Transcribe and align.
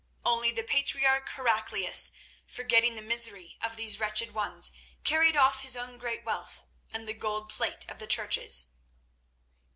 Only 0.25 0.49
the 0.49 0.63
patriarch 0.63 1.29
Heraclius, 1.29 2.11
forgetting 2.47 2.95
the 2.95 3.03
misery 3.03 3.59
of 3.61 3.75
these 3.75 3.99
wretched 3.99 4.33
ones, 4.33 4.71
carried 5.03 5.37
off 5.37 5.59
his 5.61 5.77
own 5.77 5.99
great 5.99 6.23
wealth 6.25 6.63
and 6.91 7.07
the 7.07 7.13
gold 7.13 7.49
plate 7.51 7.85
of 7.87 7.99
the 7.99 8.07
churches. 8.07 8.71